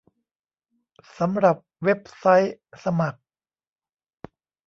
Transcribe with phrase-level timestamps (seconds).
[1.17, 3.19] สำหรับเว็บไซต์สมัคร